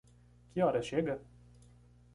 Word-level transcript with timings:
Que 0.55 0.59
horas 0.63 0.87
chega? 0.91 1.15